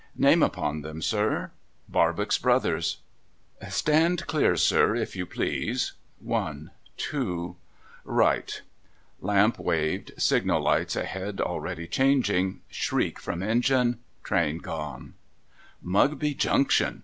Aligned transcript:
'Name 0.31 0.41
upon 0.41 0.83
'em, 0.83 0.99
sir?' 0.99 1.51
Barbox 1.87 2.39
Brothers.' 2.39 2.97
41 3.59 3.69
6 3.71 3.77
MUGBY 3.77 3.77
JUNCTION' 3.77 3.77
Stand 4.17 4.27
clear, 4.27 4.57
sir, 4.57 4.95
if 4.95 5.15
you 5.15 5.25
please. 5.27 5.93
One. 6.17 6.71
Two. 6.97 7.57
Right:' 8.03 8.63
Lamp 9.19 9.59
waved. 9.59 10.13
Signal 10.17 10.63
lights 10.63 10.95
ahead 10.95 11.39
already 11.39 11.85
changing. 11.85 12.61
Shriek 12.67 13.19
from 13.19 13.43
engine. 13.43 13.99
Train 14.23 14.57
gone.' 14.57 15.13
Mugl)y 15.85 16.35
Junction 16.35 16.99